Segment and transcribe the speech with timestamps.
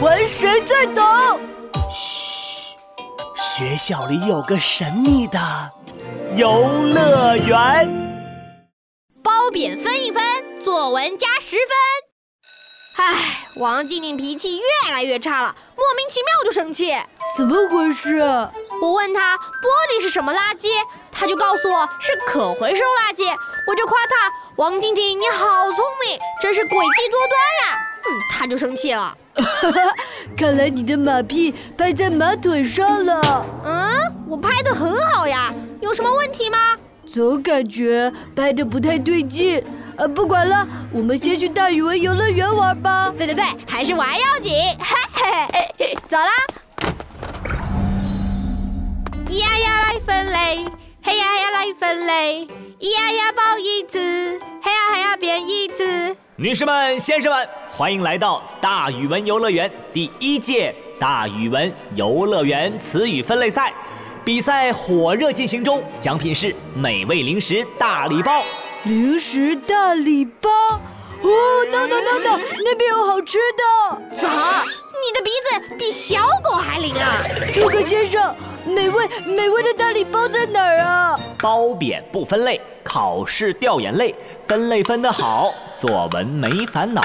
[0.00, 1.04] 问谁最懂？
[1.90, 2.74] 嘘，
[3.36, 5.38] 学校里有个神秘的
[6.34, 7.86] 游乐园。
[9.22, 10.22] 褒贬分一分，
[10.58, 11.68] 作文加十分。
[12.96, 16.96] 唉，王静静脾气越来越差了，莫名其妙就生气。
[17.36, 18.20] 怎么回事？
[18.80, 20.68] 我问他玻璃是什么垃圾，
[21.12, 23.30] 他就告诉我是可回收垃圾。
[23.66, 27.69] 我就夸他王静静你好聪明，真是诡计多端呀。
[27.69, 27.69] 嗯，
[28.30, 29.16] 他就生气了。
[30.36, 33.46] 看来你的马屁拍在马腿上了。
[33.64, 36.58] 嗯，我拍的很好呀，有什么问题吗？
[37.06, 39.62] 总感觉拍的不太对劲。
[39.96, 43.12] 呃，不管了，我们先去大语文游乐园玩吧。
[43.16, 44.52] 对对对，还是玩要紧。
[44.78, 46.30] 嘿嘿，走啦。
[49.26, 50.66] 咿呀呀来分类，
[51.02, 52.46] 嘿呀呀来分类，
[52.80, 53.98] 咿呀呀抱椅子，
[54.62, 56.16] 嘿呀嘿呀变椅子。
[56.40, 63.74] 女士们、先生们，欢迎来到大语文游乐园第一届大语文游乐园词语分类赛，
[64.24, 68.42] 比赛火热进行中，奖品是美味零食大礼包。
[68.84, 70.50] 零食大礼包？
[71.20, 71.30] 哦
[71.70, 74.16] ，no no no no，那边有好吃的。
[74.16, 74.64] 子豪，
[75.00, 77.22] 你的鼻子比小狗还灵啊！
[77.52, 78.34] 诸葛先生。
[78.66, 81.18] 美味美味的大礼包在哪儿啊？
[81.38, 84.14] 褒贬不分类，考试掉眼泪，
[84.46, 87.02] 分类分得好，作文没烦恼。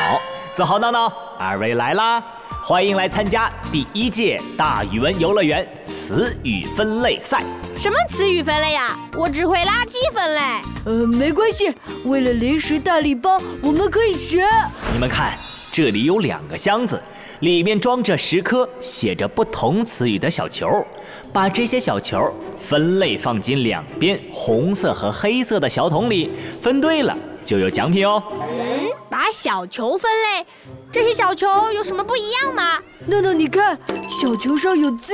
[0.53, 1.07] 子豪闹闹，
[1.39, 2.21] 二位来啦，
[2.61, 7.41] 欢迎来参加第一届大语文游乐园词语分类赛。
[7.77, 8.99] 什么词语分类呀？
[9.17, 10.41] 我只会垃圾分类。
[10.85, 11.73] 呃，没关系，
[12.03, 14.45] 为了零食大礼包，我们可以学。
[14.93, 15.33] 你们看，
[15.71, 17.01] 这里有两个箱子。
[17.39, 20.85] 里面装着十颗写着不同词语的小球，
[21.33, 28.23] 把这些小球分类放进两边红色和黑色的小桶里，分对了就有奖品哦。
[28.31, 30.45] 嗯，把小球分类，
[30.91, 32.79] 这些小球有什么不一样吗？
[33.07, 33.77] 诺诺，你看，
[34.09, 35.13] 小球上有字。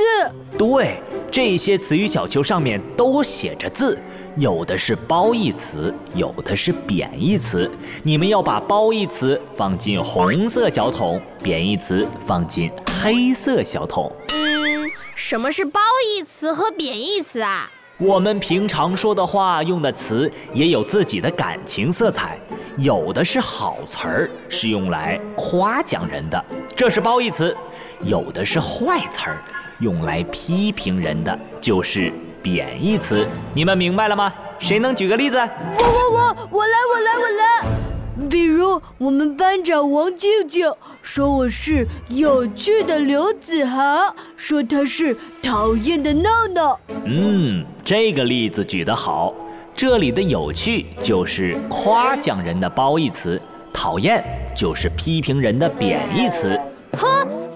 [0.56, 1.02] 对。
[1.32, 3.98] 这些词语小球上面都写着字，
[4.36, 7.70] 有的是褒义词，有的是贬义词。
[8.02, 12.70] 你们要把褒义词放进红色小桶，贬义词放进
[13.02, 14.12] 黑色小桶。
[14.28, 15.80] 嗯，什么是褒
[16.14, 17.70] 义词和贬义词啊？
[17.96, 22.38] 我们平常说的话用的词也有自己的感情色彩，
[22.76, 26.44] 有的是好词儿，是用来夸奖人的，
[26.76, 27.54] 这是褒义词；
[28.02, 29.42] 有的是坏词儿。
[29.82, 34.32] 用来批评人的就是贬义词，你们明白了吗？
[34.60, 35.36] 谁能举个例子？
[35.36, 38.28] 我我我我来我来我来。
[38.30, 40.72] 比如我们班长王静静
[41.02, 46.78] 说我是有趣的刘子豪，说他是讨厌的闹闹。
[47.04, 49.34] 嗯，这个例子举得好。
[49.74, 53.40] 这里的有趣就是夸奖人的褒义词，
[53.72, 54.22] 讨厌
[54.54, 56.60] 就是批评人的贬义词。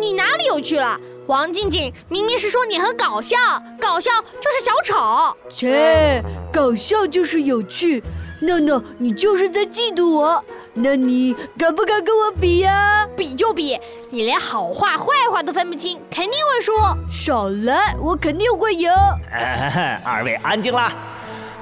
[0.07, 0.99] 哼，你哪里有趣了？
[1.27, 3.37] 王静静明明是说你很搞笑，
[3.81, 5.37] 搞笑就是小丑。
[5.51, 6.23] 切，
[6.53, 8.03] 搞笑就是有趣。
[8.43, 10.45] 诺诺，你就是在嫉妒我。
[10.75, 13.09] 那你敢不敢跟我比呀？
[13.17, 13.79] 比就比，
[14.11, 16.73] 你连好话坏话都分不清，肯定会输。
[17.11, 18.91] 少来，我肯定会赢。
[20.05, 20.93] 二位安静啦。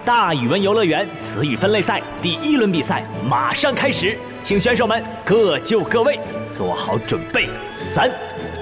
[0.05, 6.21] 大语文游乐园词语分类赛第一轮比赛马上开始，请选手们各就各位，
[6.53, 8.07] 做好准备，三、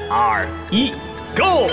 [0.08, 0.92] 二、一
[1.36, 1.66] ，Go！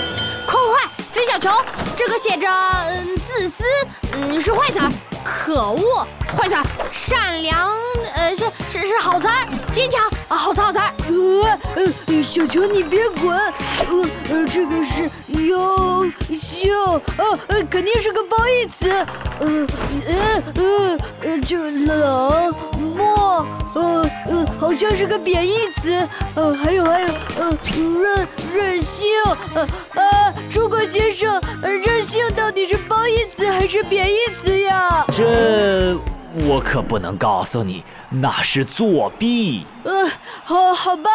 [0.44, 1.50] 快快快，分小球，
[1.94, 3.64] 这个写着嗯自私，
[4.12, 4.80] 嗯是坏词，
[5.22, 6.04] 可恶，
[6.36, 6.56] 坏词，
[6.90, 7.70] 善良，
[8.16, 9.28] 呃是是是好词，
[9.72, 10.04] 坚强。
[10.26, 10.78] 啊好词好词，
[11.76, 15.08] 呃呃小球你别滚，呃呃这个是。
[15.46, 18.90] 优秀，呃呃，肯定是个褒义词，
[19.40, 19.66] 呃
[20.06, 27.08] 呃呃呃，就冷漠，呃呃，好像是个贬义词，呃，还有还有，
[27.38, 29.06] 呃，任任性，
[29.54, 35.04] 呃呃，诸葛先生，任性到底是褒义词还是贬义词呀？
[35.12, 35.96] 这。
[36.34, 39.66] 我可不能告诉你，那是作弊。
[39.82, 39.92] 呃，
[40.44, 41.10] 好，好吧，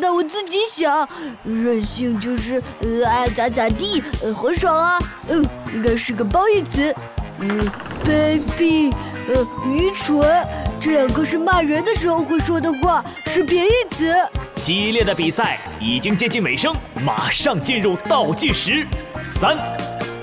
[0.00, 1.08] 那我自己想，
[1.44, 4.98] 任性就是呃爱咋咋地，呃很爽啊。
[5.28, 6.94] 嗯，应该是个褒义词。
[7.38, 7.60] 嗯，
[8.04, 8.92] 卑鄙，
[9.28, 10.46] 呃愚蠢，
[10.80, 14.14] 这两个是骂人的时候会说的话，是贬义词。
[14.56, 16.74] 激烈的比赛已经接近尾声，
[17.04, 19.54] 马上进入倒计时，三、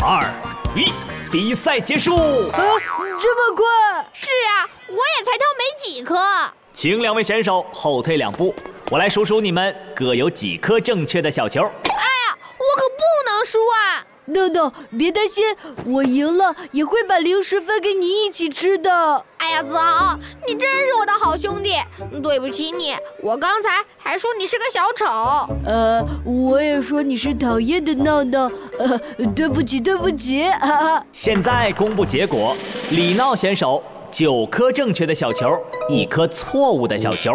[0.01, 0.25] 二、
[0.75, 0.91] 一。
[1.31, 2.59] 比赛结束啊！
[3.19, 3.65] 这么快？
[4.13, 6.15] 是啊，我也才挑没几颗。
[6.71, 8.53] 请两位选手后退两步，
[8.91, 11.61] 我来数数你们各有几颗正确的小球。
[11.61, 14.05] 哎呀，我可不能输啊！
[14.25, 15.43] 诺诺，别担心，
[15.85, 19.25] 我赢了也会把零食分给你一起吃的。
[19.37, 20.17] 哎呀，子豪，
[20.47, 21.71] 你真是我的好兄弟。
[22.21, 25.05] 对不起你，我刚才还说你是个小丑。
[25.65, 28.49] 呃，我也说你是讨厌的闹闹。
[28.79, 28.99] 呃，
[29.35, 30.43] 对不起，对不起。
[30.49, 31.05] 哈哈。
[31.11, 32.55] 现在公布结果，
[32.91, 35.59] 李闹选手九颗正确的小球，
[35.89, 37.33] 一颗错误的小球。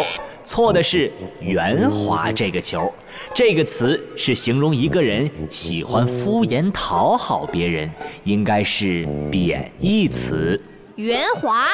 [0.49, 2.91] 错的是“圆滑”这个球，
[3.35, 7.87] 这个词是形容一个人喜欢敷衍讨好别人，
[8.23, 10.59] 应该是贬义词。
[10.95, 11.67] 圆滑，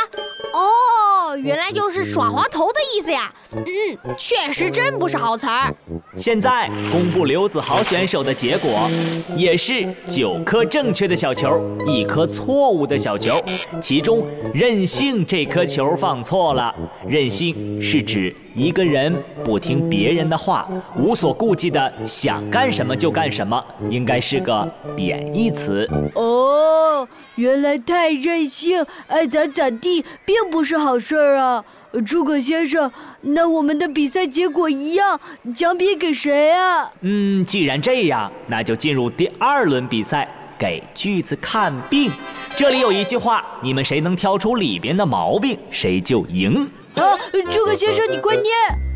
[0.56, 3.34] 哦，原来就是耍滑头的意思呀。
[3.52, 5.74] 嗯，确实真不是好词儿。
[6.16, 8.90] 现在公布刘子豪选手的结果，
[9.36, 13.44] 也是九颗正确的小球，一颗错误的小球，
[13.82, 16.74] 其中任性这颗球放错了。
[17.06, 19.14] 任性是指一个人
[19.44, 20.68] 不听别人的话，
[20.98, 24.66] 无所顾忌的想干什么就干什么，应该是个
[24.96, 25.86] 贬义词。
[26.14, 27.06] 哦，
[27.36, 28.86] 原来太任性。
[29.08, 31.64] 爱咋咋地，并不是好事儿啊，
[32.06, 32.92] 诸葛先生。
[33.22, 35.20] 那我们的比赛结果一样，
[35.54, 36.92] 奖品给谁啊？
[37.02, 40.28] 嗯，既然这样，那就进入第二轮比赛，
[40.58, 42.12] 给句子看病。
[42.56, 46.70] 这里有一句话，你们谁能挑出里边的毛病，谁就赢。
[46.96, 47.18] 啊，
[47.52, 48.46] 诸葛先生，你快念。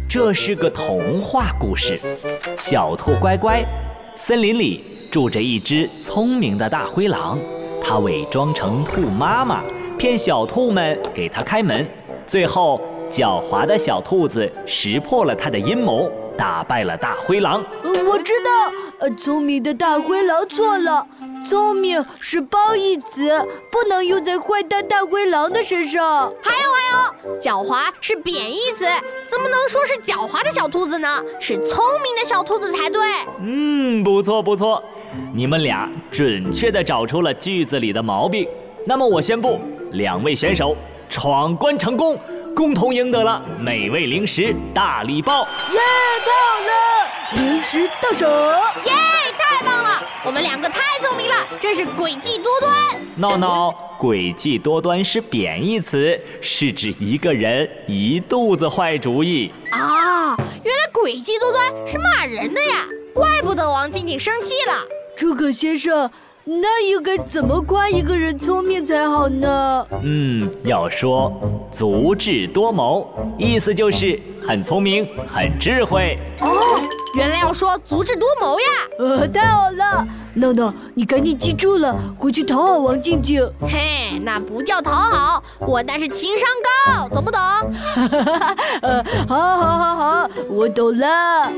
[0.07, 1.99] 这是个童话故事，
[2.57, 3.63] 小兔乖乖，
[4.15, 4.81] 森林里
[5.11, 7.37] 住着一只聪明的大灰狼，
[7.83, 9.61] 它伪装成兔妈妈。
[9.99, 11.85] 骗小兔们给他开门，
[12.25, 12.79] 最后
[13.09, 17.61] 狡猾的小兔子识破了他的阴谋，打败了大灰狼。
[17.83, 18.49] 我知道，
[18.99, 21.05] 呃，聪明的大灰狼错了，
[21.45, 26.33] 聪明是褒义词，不能用在坏蛋大灰狼的身上。
[26.41, 28.85] 还有还有，狡猾是贬义词，
[29.27, 31.21] 怎么能说是狡猾的小兔子呢？
[31.41, 33.01] 是聪明的小兔子才对。
[33.41, 34.81] 嗯，不错不错，
[35.33, 38.47] 你们俩准确地找出了句子里的毛病。
[38.85, 39.59] 那么我宣布。
[39.91, 40.75] 两位选手
[41.09, 42.19] 闯关成功，
[42.55, 45.47] 共同赢得了美味零食大礼包。
[45.71, 45.79] 耶，
[46.19, 47.41] 太好了！
[47.41, 48.27] 零食到手。
[48.85, 48.93] 耶，
[49.37, 50.03] 太棒了！
[50.23, 52.71] 我们两个太聪明了，真是诡计多端。
[53.15, 59.51] 闹闹，诡计多端是贬义词，是指一个人一肚子坏主意。
[59.71, 64.73] 啊，原来诡计多端是骂人的呀，怪不得王静静生气了。
[65.17, 66.09] 诸葛先生。
[66.45, 69.85] 那应该怎么夸一个人聪明才好呢？
[70.03, 71.31] 嗯，要说
[71.71, 73.07] 足智多谋，
[73.37, 76.17] 意思就是很聪明、很智慧。
[76.41, 76.81] 哦，
[77.15, 78.65] 原来要说足智多谋呀！
[78.97, 83.47] 呃，太好了，闹闹，你赶紧记住了，回去讨好王静静。
[83.61, 87.39] 嘿，那不叫讨好，我那是情商高，懂不懂？
[87.39, 88.55] 哈哈哈！
[88.81, 91.51] 呃，好，好，好，好，我懂了。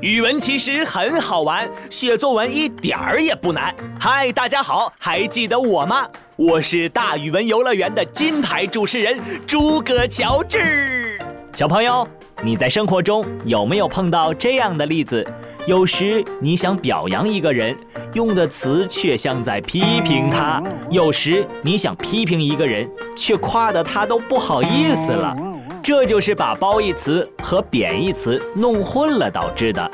[0.00, 3.74] 语文其实很好玩，写作文一点儿也不难。
[3.98, 6.08] 嗨，大家好，还记得我吗？
[6.36, 11.18] 我是大语文游乐园的金牌主持人诸葛乔治。
[11.52, 12.08] 小朋友，
[12.42, 15.22] 你在生活中有没有碰到这样的例子？
[15.66, 17.76] 有时你想表扬一个人，
[18.14, 25.36] 用的词却像在批评他；有时你想批评一个人，却夸得他都不好意思了。
[25.82, 29.90] 这就是把褒义词和贬义词弄混了导致的。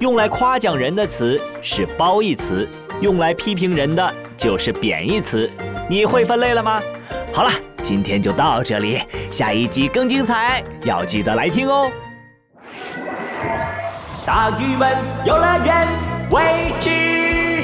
[0.00, 2.68] 用来夸奖人的词是褒义词，
[3.00, 5.50] 用来批评人的就是贬义词。
[5.88, 6.80] 你会分类了吗？
[7.32, 7.50] 好了，
[7.82, 9.00] 今天就到这里，
[9.30, 11.90] 下一集更精彩，要记得来听哦。
[14.26, 14.92] 大语文
[15.24, 15.88] 游乐园，
[16.30, 17.62] 未知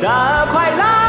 [0.00, 1.01] 的快乐。